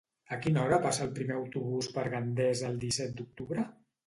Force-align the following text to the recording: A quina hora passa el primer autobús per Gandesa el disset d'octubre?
A 0.35 0.37
quina 0.45 0.61
hora 0.61 0.79
passa 0.85 1.03
el 1.07 1.11
primer 1.19 1.35
autobús 1.41 1.91
per 1.99 2.07
Gandesa 2.15 2.67
el 2.71 2.81
disset 2.87 3.15
d'octubre? 3.23 3.69